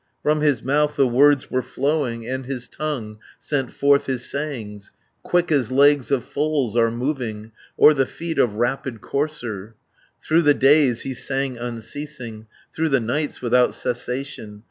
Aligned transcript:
From 0.23 0.41
his 0.41 0.63
mouth 0.63 0.95
the 0.95 1.07
words 1.07 1.51
were 1.51 1.61
flowing, 1.61 2.27
And 2.27 2.47
his 2.47 2.67
tongue 2.67 3.19
sent 3.37 3.71
forth 3.71 4.07
his 4.07 4.25
sayings, 4.27 4.87
560 5.25 5.29
Quick 5.29 5.51
as 5.51 5.71
legs 5.71 6.09
of 6.09 6.23
foals 6.25 6.75
are 6.75 6.89
moving, 6.89 7.51
Or 7.77 7.93
the 7.93 8.07
feet 8.07 8.39
of 8.39 8.55
rapid 8.55 9.01
courser. 9.01 9.75
Through 10.23 10.41
the 10.41 10.55
days 10.55 11.01
he 11.01 11.13
sang 11.13 11.55
unceasing, 11.59 12.47
Through 12.75 12.89
the 12.89 12.99
nights 12.99 13.43
without 13.43 13.75
cessation. 13.75 14.59